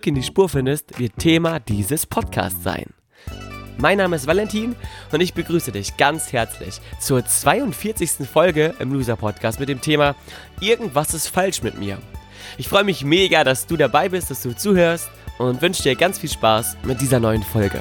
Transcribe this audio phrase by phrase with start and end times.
[0.00, 2.86] in die Spur findest, wird Thema dieses Podcasts sein.
[3.76, 4.74] Mein Name ist Valentin
[5.12, 8.26] und ich begrüße dich ganz herzlich zur 42.
[8.26, 10.14] Folge im Loser Podcast mit dem Thema
[10.60, 11.98] Irgendwas ist falsch mit mir.
[12.56, 16.18] Ich freue mich mega, dass du dabei bist, dass du zuhörst und wünsche dir ganz
[16.18, 17.80] viel Spaß mit dieser neuen Folge.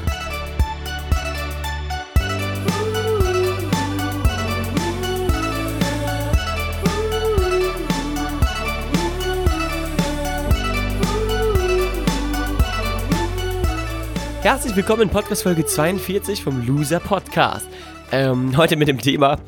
[14.41, 17.67] Herzlich willkommen in Podcast Folge 42 vom Loser Podcast.
[18.11, 19.39] Ähm, heute mit dem Thema,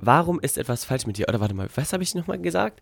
[0.00, 1.28] warum ist etwas falsch mit dir?
[1.28, 2.80] Oder warte mal, was habe ich nochmal gesagt?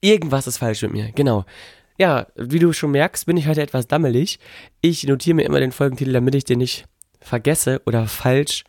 [0.00, 1.44] Irgendwas ist falsch mit mir, genau.
[1.98, 4.38] Ja, wie du schon merkst, bin ich heute etwas dammelig.
[4.80, 6.86] Ich notiere mir immer den Folgentitel, damit ich den nicht
[7.20, 8.64] vergesse oder falsch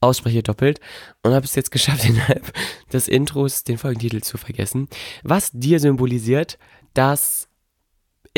[0.00, 0.80] ausspreche doppelt
[1.22, 2.52] und habe es jetzt geschafft, innerhalb
[2.92, 4.88] des Intros den Folgentitel zu vergessen.
[5.22, 6.58] Was dir symbolisiert,
[6.92, 7.48] dass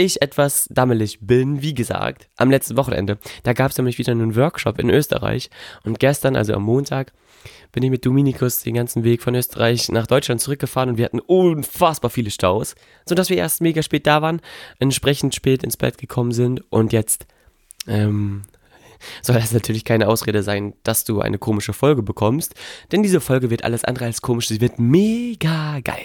[0.01, 3.19] ich etwas dammelig bin, wie gesagt, am letzten Wochenende.
[3.43, 5.51] Da gab es nämlich wieder einen Workshop in Österreich
[5.84, 7.12] und gestern, also am Montag,
[7.73, 11.20] bin ich mit Dominikus den ganzen Weg von Österreich nach Deutschland zurückgefahren und wir hatten
[11.20, 12.75] unfassbar viele Staus,
[13.07, 14.41] sodass wir erst mega spät da waren,
[14.79, 17.27] entsprechend spät ins Bett gekommen sind und jetzt
[17.87, 18.42] ähm,
[19.23, 22.55] soll das natürlich keine Ausrede sein, dass du eine komische Folge bekommst,
[22.92, 26.05] denn diese Folge wird alles andere als komisch, sie wird mega geil.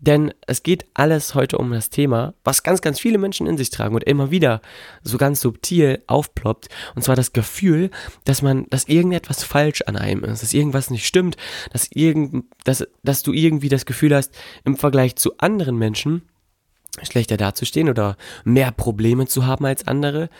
[0.00, 3.68] Denn es geht alles heute um das Thema, was ganz, ganz viele Menschen in sich
[3.68, 4.62] tragen und immer wieder
[5.02, 6.68] so ganz subtil aufploppt.
[6.94, 7.90] Und zwar das Gefühl,
[8.24, 11.36] dass man, dass irgendetwas falsch an einem ist, dass irgendwas nicht stimmt,
[11.72, 14.34] dass irgend, dass, dass du irgendwie das Gefühl hast,
[14.64, 16.22] im Vergleich zu anderen Menschen
[17.02, 20.30] schlechter dazustehen oder mehr Probleme zu haben als andere.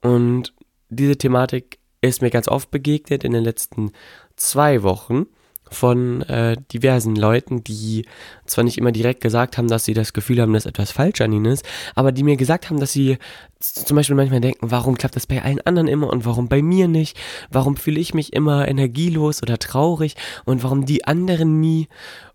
[0.00, 0.54] Und
[0.90, 3.90] diese Thematik ist mir ganz oft begegnet in den letzten
[4.36, 5.26] zwei Wochen
[5.70, 8.04] von äh, diversen Leuten, die
[8.46, 11.32] zwar nicht immer direkt gesagt haben, dass sie das Gefühl haben, dass etwas falsch an
[11.32, 11.64] ihnen ist,
[11.94, 13.18] aber die mir gesagt haben, dass sie
[13.60, 16.88] zum Beispiel manchmal denken, warum klappt das bei allen anderen immer und warum bei mir
[16.88, 17.18] nicht?
[17.50, 20.14] Warum fühle ich mich immer energielos oder traurig
[20.44, 21.88] und warum die anderen nie?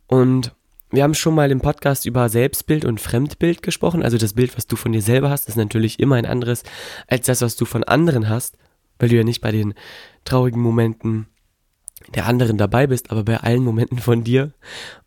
[0.07, 0.53] Und
[0.93, 4.03] wir haben schon mal im Podcast über Selbstbild und Fremdbild gesprochen.
[4.03, 6.61] Also das Bild, was du von dir selber hast, ist natürlich immer ein anderes
[7.07, 8.57] als das, was du von anderen hast,
[8.99, 9.73] weil du ja nicht bei den
[10.23, 11.25] traurigen Momenten
[12.15, 14.51] der anderen dabei bist, aber bei allen Momenten von dir.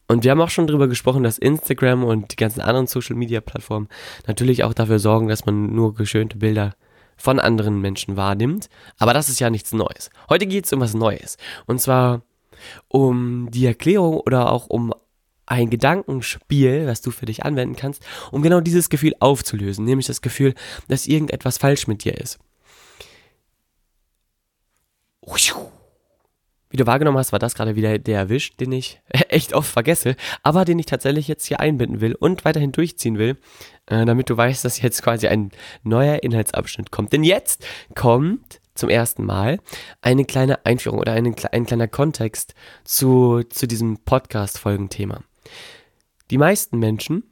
[0.09, 3.41] Und wir haben auch schon darüber gesprochen, dass Instagram und die ganzen anderen Social Media
[3.41, 3.89] Plattformen
[4.27, 6.75] natürlich auch dafür sorgen, dass man nur geschönte Bilder
[7.17, 8.69] von anderen Menschen wahrnimmt.
[8.99, 10.11] Aber das ist ja nichts Neues.
[10.29, 11.39] Heute geht es um was Neues.
[11.67, 12.23] Und zwar
[12.89, 14.95] um die Erklärung oder auch um
[15.47, 20.21] ein Gedankenspiel, was du für dich anwenden kannst, um genau dieses Gefühl aufzulösen, nämlich das
[20.21, 20.55] Gefühl,
[20.89, 22.39] dass irgendetwas falsch mit dir ist.
[26.77, 29.01] Wie du wahrgenommen hast, war das gerade wieder der Erwisch, den ich
[29.31, 33.39] echt oft vergesse, aber den ich tatsächlich jetzt hier einbinden will und weiterhin durchziehen will,
[33.87, 35.53] äh, damit du weißt, dass jetzt quasi ein
[35.85, 37.15] neuer Inhaltsabschnitt kommt.
[37.15, 37.65] Denn jetzt
[37.95, 39.59] kommt zum ersten Mal
[40.03, 42.55] eine kleine Einführung oder ein, ein kleiner Kontext
[42.85, 45.23] zu, zu diesem Podcast-Folgenthema.
[46.31, 47.23] Die meisten Menschen,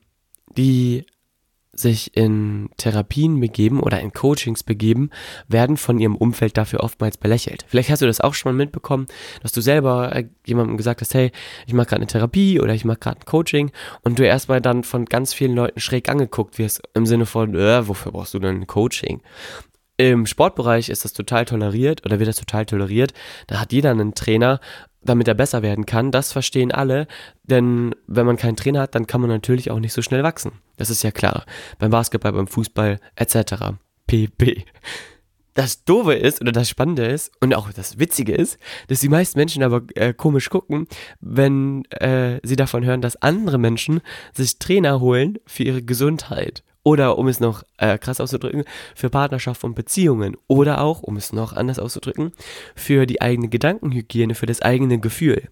[0.57, 1.05] die
[1.79, 5.11] sich in Therapien begeben oder in Coachings begeben,
[5.49, 7.65] werden von ihrem Umfeld dafür oftmals belächelt.
[7.69, 9.07] Vielleicht hast du das auch schon mal mitbekommen,
[9.43, 11.33] dass du selber äh, jemandem gesagt hast, hey,
[11.67, 13.71] ich mache gerade eine Therapie oder ich mache gerade ein Coaching
[14.03, 17.87] und du erstmal dann von ganz vielen Leuten schräg angeguckt wirst im Sinne von, äh,
[17.89, 19.21] wofür brauchst du denn ein Coaching?
[19.97, 23.13] Im Sportbereich ist das total toleriert oder wird das total toleriert.
[23.47, 24.61] Da hat jeder einen Trainer
[25.05, 27.07] damit er besser werden kann, das verstehen alle,
[27.43, 30.53] denn wenn man keinen Trainer hat, dann kann man natürlich auch nicht so schnell wachsen.
[30.77, 31.45] Das ist ja klar.
[31.79, 33.77] Beim Basketball, beim Fußball etc.
[34.07, 34.65] pp.
[35.55, 38.59] Das Doofe ist oder das Spannende ist und auch das Witzige ist,
[38.89, 40.89] dass die meisten Menschen aber äh, komisch gucken,
[41.21, 44.01] wenn äh, sie davon hören, dass andere Menschen
[44.33, 48.65] sich Trainer holen für ihre Gesundheit oder um es noch äh, krass auszudrücken,
[48.95, 50.37] für Partnerschaft und Beziehungen.
[50.47, 52.33] Oder auch, um es noch anders auszudrücken,
[52.77, 55.49] für die eigene Gedankenhygiene, für das eigene Gefühl.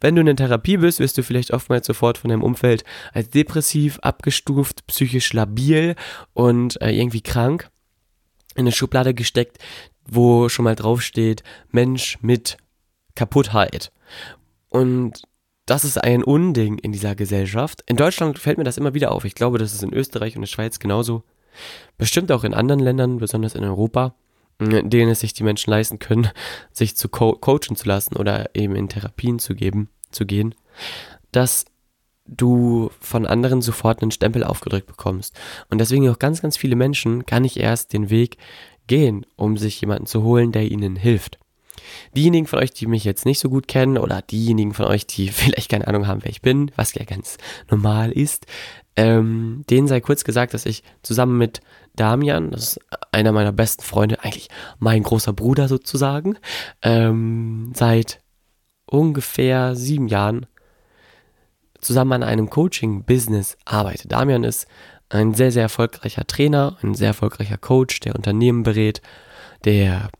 [0.00, 3.28] Wenn du in der Therapie bist, wirst du vielleicht oftmals sofort von deinem Umfeld als
[3.28, 5.94] depressiv, abgestuft, psychisch labil
[6.32, 7.68] und äh, irgendwie krank
[8.54, 9.58] in eine Schublade gesteckt,
[10.06, 12.56] wo schon mal draufsteht, Mensch mit
[13.14, 13.92] Kaputtheit.
[14.68, 15.22] Und
[15.68, 17.82] das ist ein Unding in dieser Gesellschaft.
[17.86, 19.26] In Deutschland fällt mir das immer wieder auf.
[19.26, 21.24] Ich glaube, das ist in Österreich und der Schweiz genauso.
[21.98, 24.14] Bestimmt auch in anderen Ländern, besonders in Europa,
[24.58, 26.30] in denen es sich die Menschen leisten können,
[26.72, 30.54] sich zu co coachen zu lassen oder eben in Therapien zu geben, zu gehen,
[31.32, 31.66] dass
[32.24, 35.38] du von anderen sofort einen Stempel aufgedrückt bekommst.
[35.68, 38.38] Und deswegen auch ganz, ganz viele Menschen gar nicht erst den Weg
[38.86, 41.38] gehen, um sich jemanden zu holen, der ihnen hilft.
[42.16, 45.28] Diejenigen von euch, die mich jetzt nicht so gut kennen oder diejenigen von euch, die
[45.28, 47.38] vielleicht keine Ahnung haben, wer ich bin, was ja ganz
[47.70, 48.46] normal ist,
[48.96, 51.60] ähm, denen sei kurz gesagt, dass ich zusammen mit
[51.94, 52.80] Damian, das ist
[53.12, 54.48] einer meiner besten Freunde, eigentlich
[54.78, 56.36] mein großer Bruder sozusagen,
[56.82, 58.20] ähm, seit
[58.86, 60.46] ungefähr sieben Jahren
[61.80, 64.08] zusammen an einem Coaching-Business arbeite.
[64.08, 64.66] Damian ist
[65.10, 69.00] ein sehr, sehr erfolgreicher Trainer, ein sehr erfolgreicher Coach, der Unternehmen berät,
[69.64, 70.10] der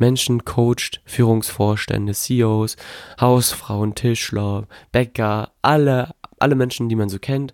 [0.00, 2.76] Menschen coacht, Führungsvorstände, CEOs,
[3.20, 7.52] Hausfrauen, Tischler, Bäcker, alle, alle Menschen, die man so kennt.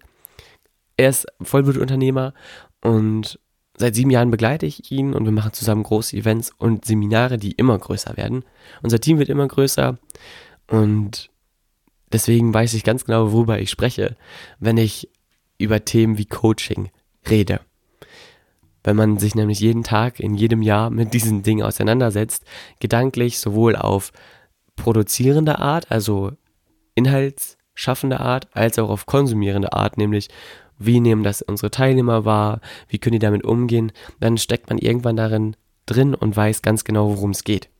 [0.96, 2.34] Er ist Vollblutunternehmer
[2.80, 3.38] und
[3.76, 7.52] seit sieben Jahren begleite ich ihn und wir machen zusammen große Events und Seminare, die
[7.52, 8.44] immer größer werden.
[8.82, 9.98] Unser Team wird immer größer
[10.68, 11.30] und
[12.12, 14.16] deswegen weiß ich ganz genau, worüber ich spreche,
[14.60, 15.10] wenn ich
[15.58, 16.90] über Themen wie Coaching
[17.28, 17.60] rede.
[18.84, 22.44] Wenn man sich nämlich jeden Tag in jedem Jahr mit diesen Dingen auseinandersetzt,
[22.80, 24.12] gedanklich sowohl auf
[24.76, 26.32] produzierende Art, also
[26.94, 30.28] inhaltsschaffende Art, als auch auf konsumierende Art, nämlich
[30.78, 35.16] wie nehmen das unsere Teilnehmer wahr, wie können die damit umgehen, dann steckt man irgendwann
[35.16, 35.56] darin
[35.86, 37.70] drin und weiß ganz genau, worum es geht.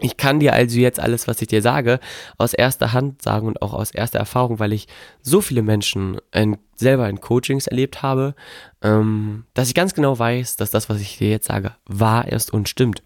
[0.00, 2.00] Ich kann dir also jetzt alles, was ich dir sage,
[2.36, 4.88] aus erster Hand sagen und auch aus erster Erfahrung, weil ich
[5.22, 8.34] so viele Menschen in, selber in Coachings erlebt habe,
[8.82, 12.52] ähm, dass ich ganz genau weiß, dass das, was ich dir jetzt sage, wahr ist
[12.52, 13.04] und stimmt.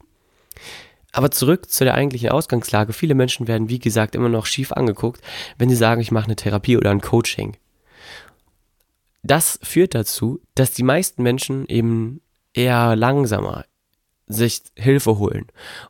[1.13, 2.93] Aber zurück zu der eigentlichen Ausgangslage.
[2.93, 5.21] Viele Menschen werden, wie gesagt, immer noch schief angeguckt,
[5.59, 7.57] wenn sie sagen, ich mache eine Therapie oder ein Coaching.
[9.23, 12.21] Das führt dazu, dass die meisten Menschen eben
[12.55, 13.65] eher langsamer,
[14.29, 15.47] sich Hilfe holen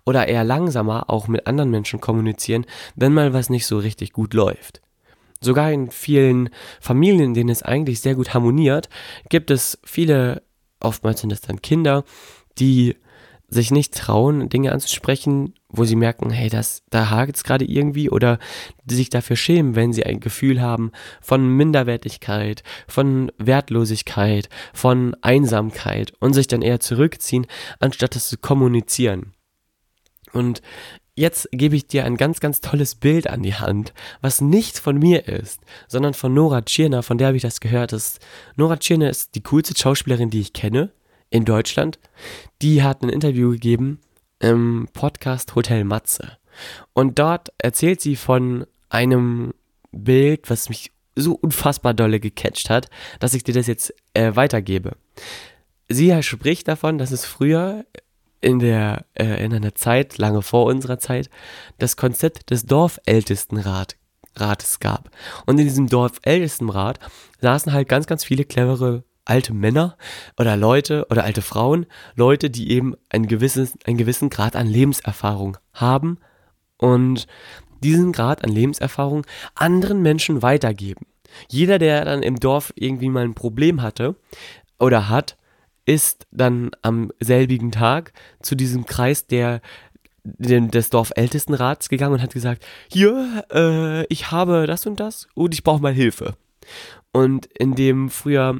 [0.06, 4.35] oder eher langsamer auch mit anderen Menschen kommunizieren, wenn mal was nicht so richtig gut
[4.35, 4.81] läuft.
[5.40, 6.50] Sogar in vielen
[6.81, 8.88] Familien, in denen es eigentlich sehr gut harmoniert,
[9.29, 10.43] gibt es viele,
[10.81, 12.05] oftmals sind es dann Kinder,
[12.58, 12.96] die
[13.49, 18.11] sich nicht trauen, Dinge anzusprechen, wo sie merken, hey, das, da hakt es gerade irgendwie
[18.11, 18.39] oder
[18.85, 20.93] die sich dafür schämen, wenn sie ein Gefühl haben
[21.23, 27.47] von Minderwertigkeit, von Wertlosigkeit, von Einsamkeit und sich dann eher zurückziehen,
[27.81, 29.33] anstatt das zu kommunizieren.
[30.33, 30.61] Und
[31.15, 34.99] jetzt gebe ich dir ein ganz, ganz tolles Bild an die Hand, was nicht von
[34.99, 37.93] mir ist, sondern von Nora Tschirner, von der habe ich das gehört.
[37.93, 38.19] Das,
[38.56, 40.93] Nora Tschirner ist die coolste Schauspielerin, die ich kenne
[41.31, 41.99] in Deutschland,
[42.63, 44.01] die hat ein Interview gegeben
[44.41, 46.39] im Podcast Hotel Matze.
[46.93, 49.53] Und dort erzählt sie von einem
[49.93, 52.89] Bild, was mich so unfassbar dolle gecatcht hat,
[53.21, 54.97] dass ich dir das jetzt äh, weitergebe.
[55.89, 57.85] Sie spricht davon, dass es früher
[58.41, 61.29] in der äh, in einer Zeit lange vor unserer Zeit
[61.79, 63.97] das Konzept des Dorfältestenrat
[64.37, 65.11] Rates gab.
[65.47, 67.01] Und in diesem Dorfältestenrat
[67.41, 69.97] saßen halt ganz ganz viele clevere alte Männer
[70.39, 75.59] oder Leute oder alte Frauen, Leute, die eben ein gewisses, einen gewissen Grad an Lebenserfahrung
[75.73, 76.19] haben
[76.79, 77.27] und
[77.83, 81.07] diesen Grad an Lebenserfahrung anderen Menschen weitergeben.
[81.49, 84.17] Jeder, der dann im Dorf irgendwie mal ein Problem hatte
[84.79, 85.37] oder hat,
[85.85, 88.12] ist dann am selbigen Tag
[88.43, 89.61] zu diesem Kreis der
[90.25, 95.62] des Dorfältestenrats gegangen und hat gesagt, hier, äh, ich habe das und das und ich
[95.64, 96.35] brauche mal Hilfe.
[97.12, 98.59] Und in dem früher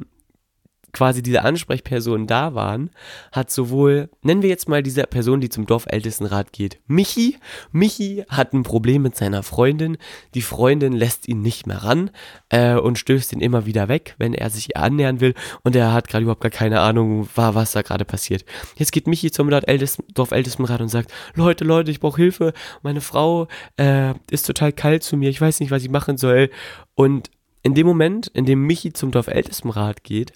[0.93, 2.89] quasi diese Ansprechpersonen da waren,
[3.31, 7.37] hat sowohl, nennen wir jetzt mal diese Person, die zum Dorfältestenrat geht, Michi.
[7.71, 9.97] Michi hat ein Problem mit seiner Freundin.
[10.33, 12.11] Die Freundin lässt ihn nicht mehr ran
[12.49, 15.33] äh, und stößt ihn immer wieder weg, wenn er sich ihr annähern will.
[15.63, 18.45] Und er hat gerade überhaupt gar keine Ahnung, was da gerade passiert.
[18.75, 22.53] Jetzt geht Michi zum Dorfältestenrat und sagt, Leute, Leute, ich brauche Hilfe.
[22.81, 25.29] Meine Frau äh, ist total kalt zu mir.
[25.29, 26.49] Ich weiß nicht, was ich machen soll.
[26.95, 27.29] Und
[27.61, 30.33] in dem Moment, in dem Michi zum Dorfältestenrat geht,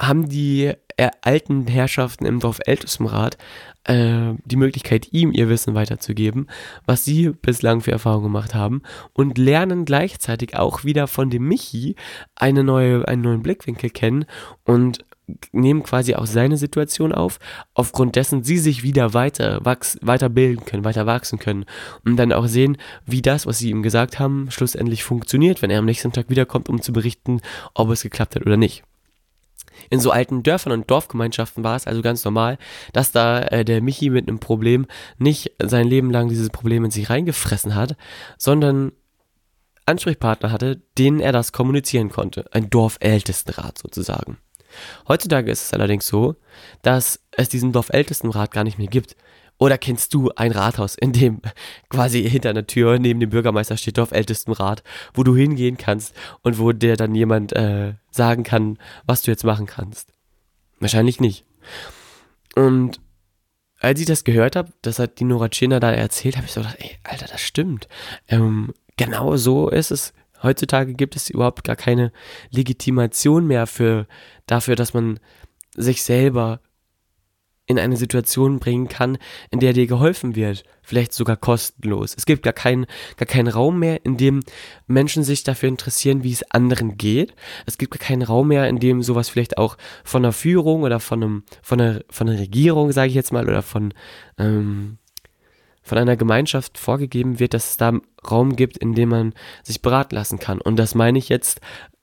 [0.00, 0.72] haben die
[1.22, 3.38] alten Herrschaften im Dorf Ältestenrat
[3.84, 6.48] äh, die Möglichkeit, ihm ihr Wissen weiterzugeben,
[6.86, 11.96] was sie bislang für Erfahrungen gemacht haben und lernen gleichzeitig auch wieder von dem Michi
[12.34, 14.26] eine neue, einen neuen Blickwinkel kennen
[14.64, 15.04] und
[15.52, 17.38] nehmen quasi auch seine Situation auf,
[17.74, 21.66] aufgrund dessen sie sich wieder weiter wachs weiterbilden können, weiter wachsen können
[22.04, 22.76] und dann auch sehen,
[23.06, 26.68] wie das, was sie ihm gesagt haben, schlussendlich funktioniert, wenn er am nächsten Tag wiederkommt,
[26.68, 27.40] um zu berichten,
[27.74, 28.82] ob es geklappt hat oder nicht.
[29.88, 32.58] In so alten Dörfern und Dorfgemeinschaften war es also ganz normal,
[32.92, 34.86] dass da äh, der Michi mit einem Problem
[35.18, 37.96] nicht sein Leben lang dieses Problem in sich reingefressen hat,
[38.36, 38.92] sondern
[39.86, 42.44] Ansprechpartner hatte, denen er das kommunizieren konnte.
[42.52, 44.38] Ein Dorfältestenrat sozusagen.
[45.08, 46.36] Heutzutage ist es allerdings so,
[46.82, 49.16] dass es diesen Dorfältestenrat gar nicht mehr gibt.
[49.60, 51.42] Oder kennst du ein Rathaus, in dem
[51.90, 56.72] quasi hinter einer Tür neben dem Bürgermeister steht Dorfältestenrat, wo du hingehen kannst und wo
[56.72, 60.14] dir dann jemand äh, sagen kann, was du jetzt machen kannst?
[60.80, 61.44] Wahrscheinlich nicht.
[62.56, 63.00] Und
[63.78, 66.62] als ich das gehört habe, das hat die Nora Tschirner da erzählt, habe ich so
[66.62, 67.86] gedacht, ey, Alter, das stimmt.
[68.28, 70.14] Ähm, genau so ist es.
[70.42, 72.12] Heutzutage gibt es überhaupt gar keine
[72.50, 74.06] Legitimation mehr für
[74.46, 75.20] dafür, dass man
[75.76, 76.60] sich selber
[77.66, 79.16] in eine Situation bringen kann,
[79.50, 82.14] in der dir geholfen wird, vielleicht sogar kostenlos.
[82.16, 82.86] Es gibt gar keinen,
[83.16, 84.40] gar keinen Raum mehr, in dem
[84.88, 87.34] Menschen sich dafür interessieren, wie es anderen geht.
[87.66, 90.98] Es gibt gar keinen Raum mehr, in dem sowas vielleicht auch von der Führung oder
[90.98, 93.94] von einem, von einer, von einer Regierung, sage ich jetzt mal, oder von,
[94.36, 94.98] ähm,
[95.82, 97.92] von einer Gemeinschaft vorgegeben wird, dass es da
[98.28, 100.60] Raum gibt, in dem man sich beraten lassen kann.
[100.60, 101.60] Und das meine ich jetzt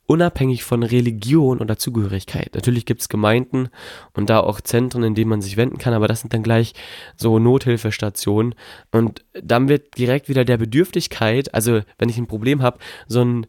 [0.07, 2.55] unabhängig von Religion oder Zugehörigkeit.
[2.55, 3.69] Natürlich gibt es Gemeinden
[4.13, 6.73] und da auch Zentren, in denen man sich wenden kann, aber das sind dann gleich
[7.17, 8.55] so Nothilfestationen.
[8.91, 13.47] Und dann wird direkt wieder der Bedürftigkeit, also wenn ich ein Problem habe, so ein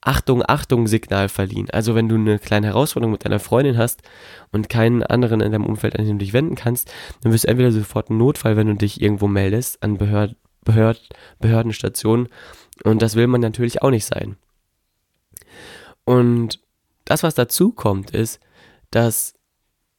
[0.00, 1.68] Achtung, Achtung Signal verliehen.
[1.70, 4.02] Also wenn du eine kleine Herausforderung mit deiner Freundin hast
[4.52, 7.48] und keinen anderen in deinem Umfeld, an den du dich wenden kannst, dann wirst du
[7.48, 11.08] entweder sofort ein Notfall, wenn du dich irgendwo meldest an Behörd, Behörd,
[11.40, 12.28] Behördenstationen.
[12.84, 14.36] Und das will man natürlich auch nicht sein.
[16.06, 16.60] Und
[17.04, 18.40] das, was dazu kommt, ist,
[18.90, 19.34] dass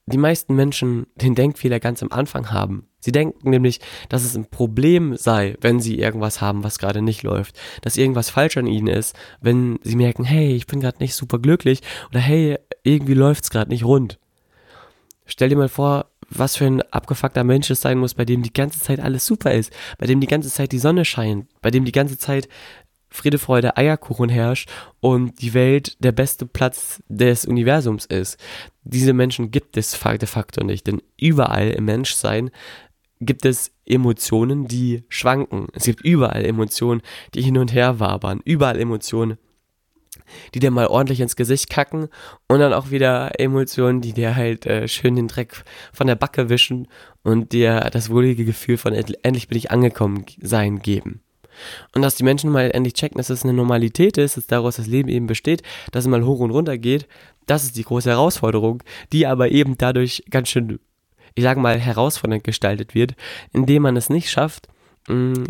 [0.06, 2.88] die meisten Menschen den Denkfehler ganz am Anfang haben.
[2.98, 7.22] Sie denken nämlich, dass es ein Problem sei, wenn sie irgendwas haben, was gerade nicht
[7.22, 7.56] läuft.
[7.82, 11.38] Dass irgendwas falsch an ihnen ist, wenn sie merken, hey, ich bin gerade nicht super
[11.38, 14.18] glücklich oder hey, irgendwie läuft es gerade nicht rund.
[15.26, 18.52] Stell dir mal vor, was für ein abgefuckter Mensch es sein muss, bei dem die
[18.52, 21.84] ganze Zeit alles super ist, bei dem die ganze Zeit die Sonne scheint, bei dem
[21.84, 22.48] die ganze Zeit
[23.10, 28.38] Friede, Freude, Eierkuchen herrscht und die Welt der beste Platz des Universums ist.
[28.84, 32.50] Diese Menschen gibt es de facto nicht, denn überall im Menschsein
[33.20, 35.66] gibt es Emotionen, die schwanken.
[35.72, 37.02] Es gibt überall Emotionen,
[37.34, 38.40] die hin und her wabern.
[38.44, 39.38] Überall Emotionen,
[40.54, 42.08] die dir mal ordentlich ins Gesicht kacken
[42.48, 46.48] und dann auch wieder Emotionen, die dir halt äh, schön den Dreck von der Backe
[46.48, 46.88] wischen
[47.22, 51.22] und dir das wohlige Gefühl von endlich bin ich angekommen sein geben.
[51.94, 54.86] Und dass die Menschen mal endlich checken, dass es eine Normalität ist, dass daraus das
[54.86, 55.62] Leben eben besteht,
[55.92, 57.06] dass es mal hoch und runter geht,
[57.46, 60.78] das ist die große Herausforderung, die aber eben dadurch ganz schön,
[61.34, 63.14] ich sage mal, herausfordernd gestaltet wird,
[63.52, 64.68] indem man es nicht schafft,
[65.08, 65.44] mh,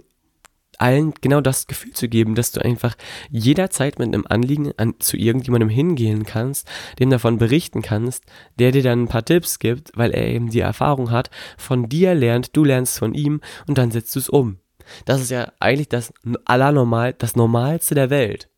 [0.79, 2.97] allen genau das Gefühl zu geben, dass du einfach
[3.31, 8.25] jederzeit mit einem Anliegen an, zu irgendjemandem hingehen kannst, dem davon berichten kannst,
[8.59, 12.15] der dir dann ein paar Tipps gibt, weil er eben die Erfahrung hat, von dir
[12.15, 14.59] lernt, du lernst von ihm und dann setzt du es um.
[15.05, 16.13] Das ist ja eigentlich das
[16.45, 18.49] allernormal, das Normalste der Welt.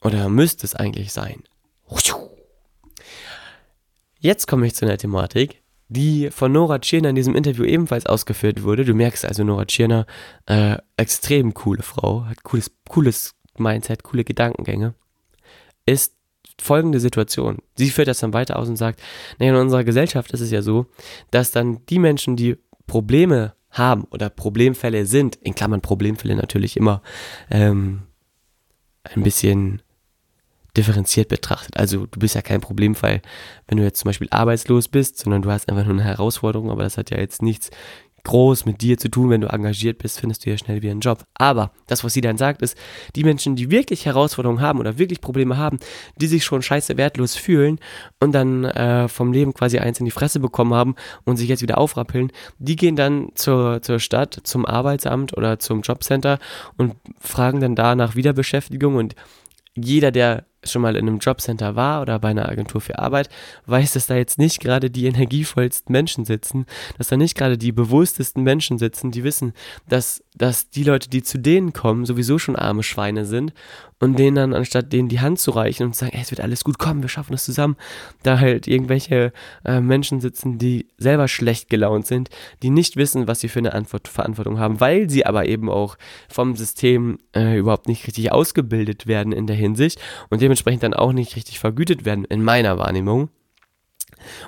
[0.00, 1.42] Oder müsste es eigentlich sein.
[4.18, 8.62] Jetzt komme ich zu einer Thematik, die von Nora Tschirner in diesem Interview ebenfalls ausgeführt
[8.62, 8.84] wurde.
[8.84, 10.06] Du merkst also, Nora Tschirner,
[10.46, 14.94] äh, extrem coole Frau, hat cooles, cooles Mindset, coole Gedankengänge,
[15.86, 16.14] ist
[16.60, 17.58] folgende Situation.
[17.76, 19.02] Sie führt das dann weiter aus und sagt,
[19.40, 20.86] naja, in unserer Gesellschaft ist es ja so,
[21.32, 27.02] dass dann die Menschen, die Probleme haben oder Problemfälle sind, in Klammern Problemfälle natürlich immer
[27.50, 28.02] ähm,
[29.04, 29.82] ein bisschen
[30.76, 31.76] differenziert betrachtet.
[31.76, 33.20] Also du bist ja kein Problemfall,
[33.66, 36.82] wenn du jetzt zum Beispiel arbeitslos bist, sondern du hast einfach nur eine Herausforderung, aber
[36.82, 37.70] das hat ja jetzt nichts
[38.24, 41.00] groß mit dir zu tun, wenn du engagiert bist, findest du ja schnell wieder einen
[41.00, 41.24] Job.
[41.34, 42.76] Aber das, was sie dann sagt, ist,
[43.16, 45.78] die Menschen, die wirklich Herausforderungen haben oder wirklich Probleme haben,
[46.16, 47.80] die sich schon scheiße wertlos fühlen
[48.20, 51.62] und dann äh, vom Leben quasi eins in die Fresse bekommen haben und sich jetzt
[51.62, 56.38] wieder aufrappeln, die gehen dann zur, zur Stadt, zum Arbeitsamt oder zum Jobcenter
[56.76, 59.16] und fragen dann da nach Wiederbeschäftigung und
[59.74, 63.28] jeder, der schon mal in einem Jobcenter war oder bei einer Agentur für Arbeit,
[63.66, 66.66] weiß, dass da jetzt nicht gerade die energievollsten Menschen sitzen,
[66.98, 69.52] dass da nicht gerade die bewusstesten Menschen sitzen, die wissen,
[69.88, 73.52] dass, dass die Leute, die zu denen kommen, sowieso schon arme Schweine sind
[73.98, 76.40] und denen dann, anstatt denen die Hand zu reichen und zu sagen, ey, es wird
[76.40, 77.76] alles gut, komm, wir schaffen das zusammen,
[78.22, 79.32] da halt irgendwelche
[79.64, 82.30] äh, Menschen sitzen, die selber schlecht gelaunt sind,
[82.62, 85.96] die nicht wissen, was sie für eine Antwort, Verantwortung haben, weil sie aber eben auch
[86.28, 90.94] vom System äh, überhaupt nicht richtig ausgebildet werden in der Hinsicht und dem dementsprechend dann
[90.94, 93.30] auch nicht richtig vergütet werden, in meiner Wahrnehmung.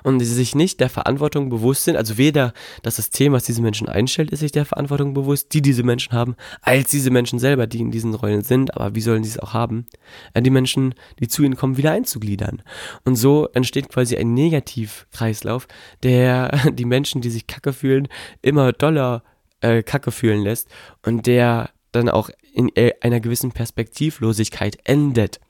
[0.02, 2.52] Und sie sich nicht der Verantwortung bewusst sind, also weder
[2.82, 6.36] das System, was diese Menschen einstellt, ist sich der Verantwortung bewusst, die diese Menschen haben,
[6.62, 9.52] als diese Menschen selber, die in diesen Rollen sind, aber wie sollen sie es auch
[9.52, 9.86] haben,
[10.34, 12.62] äh, die Menschen, die zu ihnen kommen, wieder einzugliedern.
[13.04, 15.68] Und so entsteht quasi ein Negativkreislauf,
[16.02, 18.08] der die Menschen, die sich kacke fühlen,
[18.42, 19.22] immer doller
[19.60, 20.68] äh, kacke fühlen lässt
[21.02, 25.40] und der dann auch in äh, einer gewissen Perspektivlosigkeit endet.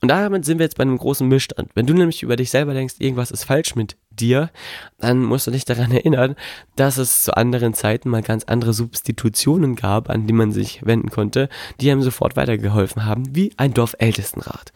[0.00, 1.70] Und damit sind wir jetzt bei einem großen Missstand.
[1.74, 4.50] Wenn du nämlich über dich selber denkst, irgendwas ist falsch mit dir,
[4.98, 6.36] dann musst du dich daran erinnern,
[6.76, 11.10] dass es zu anderen Zeiten mal ganz andere Substitutionen gab, an die man sich wenden
[11.10, 11.48] konnte,
[11.80, 14.72] die einem sofort weitergeholfen haben, wie ein Dorfältestenrat.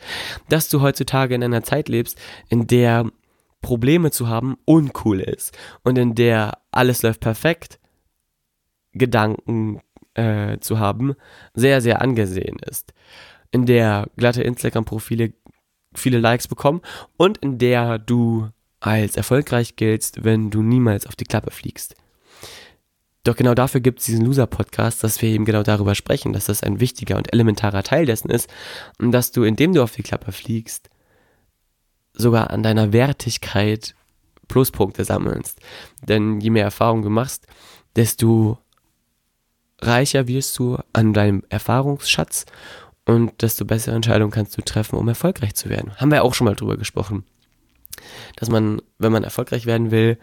[0.48, 3.10] Dass du heutzutage in einer Zeit lebst, in der
[3.60, 7.80] Probleme zu haben uncool ist und in der alles läuft perfekt,
[8.92, 9.80] Gedanken
[10.14, 11.14] äh, zu haben,
[11.54, 12.94] sehr, sehr angesehen ist
[13.56, 15.32] in der glatte Instagram-Profile
[15.94, 16.82] viele Likes bekommen
[17.16, 21.96] und in der du als erfolgreich giltst, wenn du niemals auf die Klappe fliegst.
[23.24, 26.62] Doch genau dafür gibt es diesen Loser-Podcast, dass wir eben genau darüber sprechen, dass das
[26.62, 28.48] ein wichtiger und elementarer Teil dessen ist
[28.98, 30.90] und dass du, indem du auf die Klappe fliegst,
[32.12, 33.94] sogar an deiner Wertigkeit
[34.48, 35.58] Pluspunkte sammelst.
[36.06, 37.46] Denn je mehr Erfahrung du machst,
[37.96, 38.58] desto
[39.80, 42.44] reicher wirst du an deinem Erfahrungsschatz
[43.06, 45.96] und desto bessere Entscheidungen kannst du treffen, um erfolgreich zu werden.
[45.96, 47.24] Haben wir auch schon mal drüber gesprochen.
[48.36, 50.18] Dass man, wenn man erfolgreich werden will,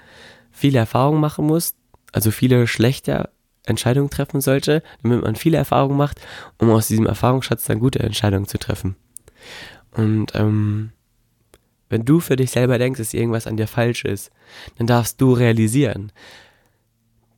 [0.52, 1.76] viele Erfahrungen machen muss,
[2.12, 3.30] also viele schlechte
[3.66, 6.20] Entscheidungen treffen sollte, damit man viele Erfahrungen macht,
[6.58, 8.96] um aus diesem Erfahrungsschatz dann gute Entscheidungen zu treffen.
[9.92, 10.92] Und ähm,
[11.90, 14.32] wenn du für dich selber denkst, dass irgendwas an dir falsch ist,
[14.78, 16.12] dann darfst du realisieren,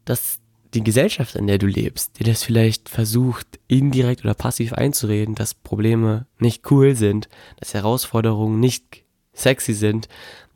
[0.06, 0.40] dass
[0.76, 5.54] die Gesellschaft, in der du lebst, dir das vielleicht versucht, indirekt oder passiv einzureden, dass
[5.54, 7.30] Probleme nicht cool sind,
[7.60, 9.04] dass Herausforderungen nicht
[9.34, 10.08] sexy sind,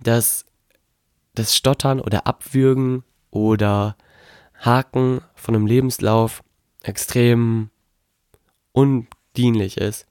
[0.02, 0.46] dass
[1.36, 3.96] das Stottern oder Abwürgen oder
[4.60, 6.44] Haken von einem Lebenslauf
[6.84, 7.70] extrem
[8.74, 10.06] undienlich ist.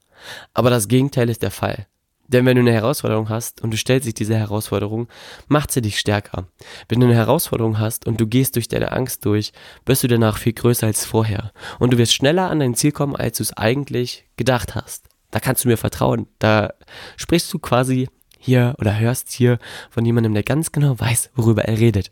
[0.54, 1.86] Aber das Gegenteil ist der Fall.
[2.28, 5.08] Denn wenn du eine Herausforderung hast und du stellst dich dieser Herausforderung,
[5.48, 6.46] macht sie dich stärker.
[6.88, 9.52] Wenn du eine Herausforderung hast und du gehst durch deine Angst durch,
[9.86, 11.52] wirst du danach viel größer als vorher.
[11.78, 15.06] Und du wirst schneller an dein Ziel kommen, als du es eigentlich gedacht hast.
[15.30, 16.26] Da kannst du mir vertrauen.
[16.38, 16.74] Da
[17.16, 18.08] sprichst du quasi
[18.38, 19.58] hier oder hörst hier
[19.90, 22.10] von jemandem, der ganz genau weiß, worüber er redet.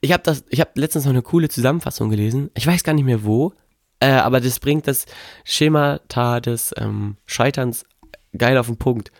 [0.00, 2.50] Ich habe das, ich habe letztens noch eine coole Zusammenfassung gelesen.
[2.54, 3.52] Ich weiß gar nicht mehr wo,
[4.00, 5.06] äh, aber das bringt das
[5.44, 7.84] Schemata des ähm, Scheiterns
[8.36, 9.12] geil auf den Punkt.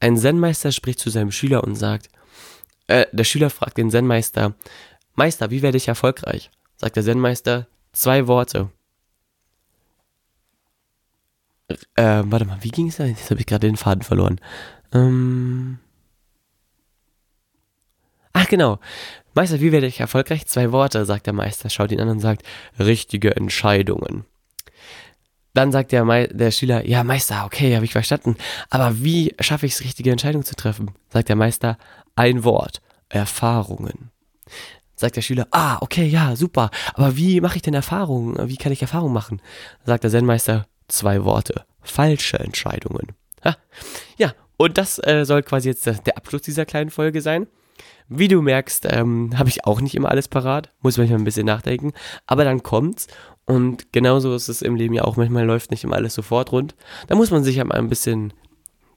[0.00, 2.08] Ein Zen-Meister spricht zu seinem Schüler und sagt,
[2.88, 4.54] äh, der Schüler fragt den Zen-Meister,
[5.14, 6.50] Meister, wie werde ich erfolgreich?
[6.76, 8.70] Sagt der Zen-Meister, zwei Worte.
[11.94, 13.04] Äh, warte mal, wie ging es da?
[13.04, 14.40] Jetzt habe ich gerade den Faden verloren.
[14.92, 15.78] Ähm.
[18.32, 18.78] Ach genau.
[19.34, 20.46] Meister, wie werde ich erfolgreich?
[20.46, 22.42] Zwei Worte, sagt der Meister, schaut ihn an und sagt,
[22.78, 24.24] richtige Entscheidungen.
[25.54, 28.36] Dann sagt der, Me der Schüler, ja Meister, okay, habe ich verstanden.
[28.70, 30.92] Aber wie schaffe ich es, richtige Entscheidungen zu treffen?
[31.10, 31.76] Sagt der Meister,
[32.16, 34.10] ein Wort, Erfahrungen.
[34.96, 36.70] Sagt der Schüler, ah, okay, ja, super.
[36.94, 38.48] Aber wie mache ich denn Erfahrungen?
[38.48, 39.42] Wie kann ich Erfahrungen machen?
[39.84, 43.08] Sagt der Zen-Meister, zwei Worte, falsche Entscheidungen.
[43.44, 43.56] Ha.
[44.16, 47.46] Ja, und das äh, soll quasi jetzt der Abschluss dieser kleinen Folge sein.
[48.08, 51.46] Wie du merkst, ähm, habe ich auch nicht immer alles parat, muss manchmal ein bisschen
[51.46, 51.92] nachdenken,
[52.26, 53.06] aber dann kommt's
[53.44, 55.16] und genauso ist es im Leben ja auch.
[55.16, 56.74] Manchmal läuft nicht immer alles sofort rund.
[57.08, 58.32] Da muss man sich ja mal ein bisschen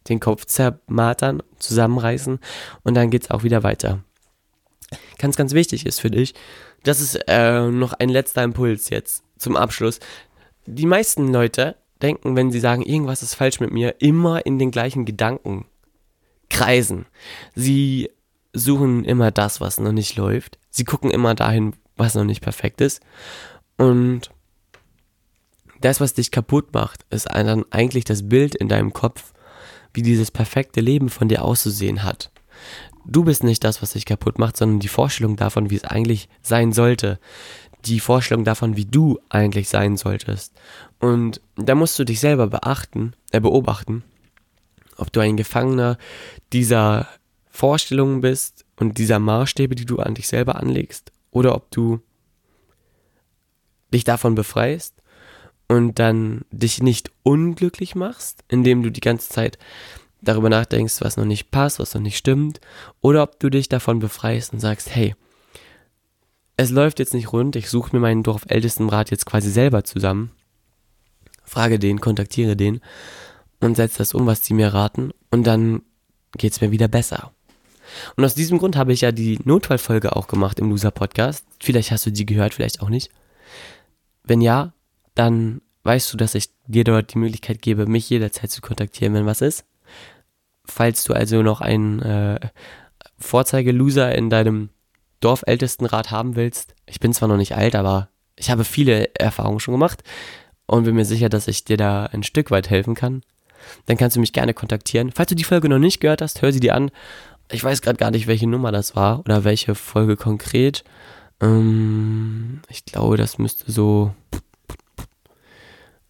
[0.08, 2.40] den Kopf zermatern, zusammenreißen
[2.84, 4.04] und dann geht's auch wieder weiter.
[5.18, 6.36] Ganz, ganz wichtig ist für dich,
[6.84, 10.00] das ist äh, noch ein letzter Impuls jetzt zum Abschluss.
[10.68, 14.70] Die meisten Leute denken, wenn sie sagen, irgendwas ist falsch mit mir, immer in den
[14.70, 15.66] gleichen Gedanken
[16.50, 17.08] kreisen.
[17.56, 18.12] Sie
[18.56, 20.58] suchen immer das, was noch nicht läuft.
[20.70, 23.02] Sie gucken immer dahin, was noch nicht perfekt ist.
[23.78, 24.32] Und
[25.82, 29.34] das, was dich kaputt macht, ist dann eigentlich das Bild in deinem Kopf,
[29.94, 32.32] wie dieses perfekte Leben von dir auszusehen hat.
[33.06, 36.28] Du bist nicht das, was dich kaputt macht, sondern die Vorstellung davon, wie es eigentlich
[36.42, 37.20] sein sollte.
[37.86, 40.54] Die Vorstellung davon, wie du eigentlich sein solltest.
[41.00, 44.04] Und da musst du dich selber beachten, äh, beobachten,
[44.98, 45.98] ob du ein Gefangener
[46.52, 47.08] dieser
[47.56, 52.02] Vorstellungen bist und dieser Maßstäbe, die du an dich selber anlegst, oder ob du
[53.94, 55.02] dich davon befreist
[55.70, 59.58] und dann dich nicht unglücklich machst, indem du die ganze Zeit
[60.22, 62.60] darüber nachdenkst, was noch nicht passt, was noch nicht stimmt,
[63.00, 65.16] oder ob du dich davon befreist und sagst, hey,
[66.58, 70.32] es läuft jetzt nicht rund, ich suche mir meinen Dorfältestenrat jetzt quasi selber zusammen,
[71.44, 72.82] frage den, kontaktiere den
[73.62, 75.84] und setze das um, was die mir raten und dann
[76.38, 77.32] geht's mir wieder besser.
[78.16, 81.46] Und aus diesem Grund habe ich ja die Notfallfolge auch gemacht im Loser Podcast.
[81.62, 83.12] Vielleicht hast du die gehört, vielleicht auch nicht.
[84.24, 84.74] Wenn ja,
[85.14, 89.26] dann weißt du, dass ich dir dort die Möglichkeit gebe, mich jederzeit zu kontaktieren, wenn
[89.26, 89.66] was ist.
[90.66, 92.40] Falls du also noch einen äh,
[93.20, 94.70] Vorzeigeloser in deinem
[95.20, 99.74] Dorfältestenrat haben willst, ich bin zwar noch nicht alt, aber ich habe viele Erfahrungen schon
[99.74, 100.04] gemacht
[100.66, 103.22] und bin mir sicher, dass ich dir da ein Stück weit helfen kann.
[103.86, 105.12] dann kannst du mich gerne kontaktieren.
[105.12, 106.92] Falls du die Folge noch nicht gehört hast, hör sie dir an.
[107.50, 110.84] Ich weiß gerade gar nicht, welche Nummer das war oder welche Folge konkret.
[111.42, 114.14] Ähm, ich glaube, das müsste so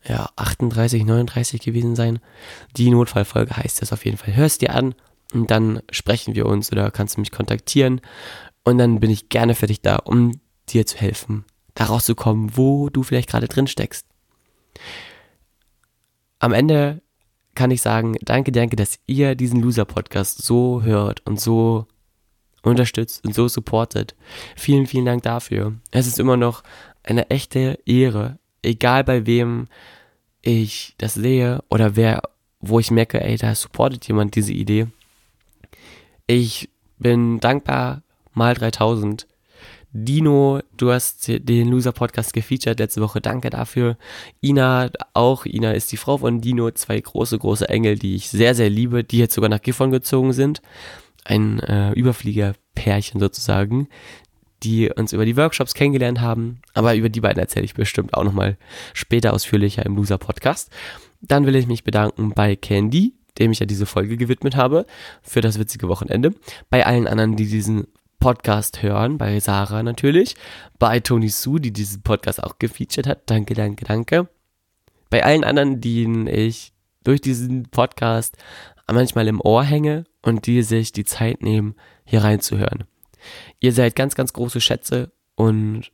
[0.07, 2.19] ja, 38, 39 gewesen sein.
[2.77, 4.35] Die Notfallfolge heißt das auf jeden Fall.
[4.35, 4.95] Hörst dir an
[5.33, 8.01] und dann sprechen wir uns oder kannst du mich kontaktieren
[8.63, 12.89] und dann bin ich gerne für dich da, um dir zu helfen, da rauszukommen, wo
[12.89, 14.05] du vielleicht gerade drin steckst.
[16.39, 17.01] Am Ende
[17.55, 21.87] kann ich sagen, danke, danke, dass ihr diesen Loser-Podcast so hört und so
[22.61, 24.15] unterstützt und so supportet.
[24.55, 25.73] Vielen, vielen Dank dafür.
[25.91, 26.63] Es ist immer noch
[27.03, 29.67] eine echte Ehre, egal bei wem
[30.41, 32.21] ich das sehe oder wer,
[32.59, 34.87] wo ich merke, ey, da supportet jemand diese Idee.
[36.27, 38.01] Ich bin dankbar
[38.33, 39.27] mal 3000.
[39.97, 43.21] Dino, du hast den Loser Podcast gefeatured letzte Woche.
[43.21, 43.97] Danke dafür.
[44.41, 45.45] Ina auch.
[45.45, 46.69] Ina ist die Frau von Dino.
[46.71, 50.33] Zwei große, große Engel, die ich sehr, sehr liebe, die jetzt sogar nach Gifhorn gezogen
[50.33, 50.61] sind.
[51.23, 53.87] Ein äh, Überfliegerpärchen sozusagen,
[54.63, 56.59] die uns über die Workshops kennengelernt haben.
[56.73, 58.57] Aber über die beiden erzähle ich bestimmt auch nochmal
[58.93, 60.71] später ausführlicher im Loser Podcast.
[61.21, 64.85] Dann will ich mich bedanken bei Candy, dem ich ja diese Folge gewidmet habe,
[65.21, 66.33] für das witzige Wochenende.
[66.69, 67.87] Bei allen anderen, die diesen
[68.19, 70.35] Podcast hören, bei Sarah natürlich,
[70.79, 73.29] bei Tony Sue, die diesen Podcast auch gefeatured hat.
[73.29, 74.27] Danke, danke, danke.
[75.09, 76.73] Bei allen anderen, denen ich
[77.03, 78.37] durch diesen Podcast
[78.91, 82.85] manchmal im Ohr hänge und die sich die Zeit nehmen, hier reinzuhören.
[83.59, 85.91] Ihr seid ganz, ganz große Schätze und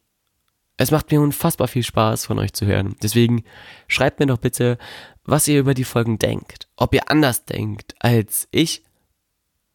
[0.77, 2.95] es macht mir unfassbar viel Spaß, von euch zu hören.
[3.03, 3.43] Deswegen
[3.88, 4.77] schreibt mir doch bitte,
[5.23, 6.67] was ihr über die Folgen denkt.
[6.75, 8.84] Ob ihr anders denkt als ich.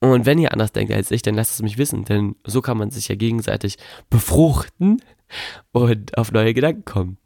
[0.01, 2.77] Und wenn ihr anders denkt als ich, dann lasst es mich wissen, denn so kann
[2.77, 3.79] man sich ja gegenseitig
[4.11, 5.01] befruchten
[5.73, 7.19] und auf neue Gedanken kommen.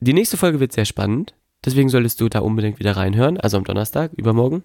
[0.00, 3.64] Die nächste Folge wird sehr spannend, deswegen solltest du da unbedingt wieder reinhören, also am
[3.64, 4.64] Donnerstag, übermorgen.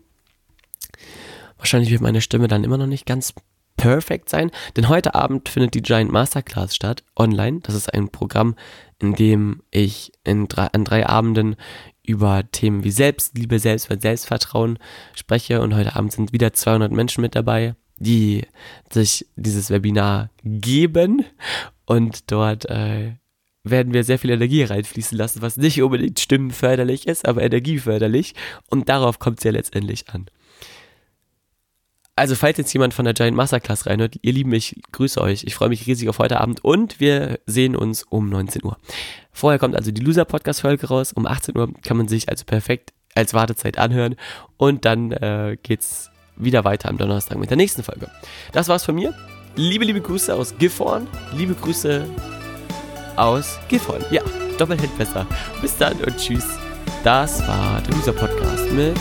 [1.57, 3.33] Wahrscheinlich wird meine Stimme dann immer noch nicht ganz
[3.75, 7.59] perfekt sein, denn heute Abend findet die Giant Masterclass statt, online.
[7.61, 8.55] Das ist ein Programm,
[8.99, 11.55] in dem ich in drei, an drei Abenden
[12.09, 14.79] über Themen wie Selbstliebe, Selbstwert, Selbstvertrauen
[15.15, 15.61] spreche.
[15.61, 18.47] Und heute Abend sind wieder 200 Menschen mit dabei, die
[18.91, 21.23] sich dieses Webinar geben.
[21.85, 23.13] Und dort äh,
[23.63, 28.33] werden wir sehr viel Energie reinfließen lassen, was nicht unbedingt stimmenförderlich ist, aber energieförderlich.
[28.69, 30.25] Und darauf kommt es ja letztendlich an.
[32.19, 35.45] Also, falls jetzt jemand von der Giant Masterclass reinhört, ihr Lieben, ich grüße euch.
[35.45, 38.75] Ich freue mich riesig auf heute Abend und wir sehen uns um 19 Uhr.
[39.31, 41.13] Vorher kommt also die Loser-Podcast-Folge raus.
[41.13, 44.17] Um 18 Uhr kann man sich also perfekt als Wartezeit anhören
[44.57, 48.11] und dann äh, geht's wieder weiter am Donnerstag mit der nächsten Folge.
[48.51, 49.15] Das war's von mir.
[49.55, 51.07] Liebe, liebe Grüße aus Gifhorn.
[51.37, 52.05] Liebe Grüße
[53.15, 54.03] aus Gifhorn.
[54.11, 54.23] Ja,
[54.57, 55.25] doppelt besser.
[55.61, 56.45] Bis dann und tschüss.
[57.01, 58.97] Das war der Loser Podcast mit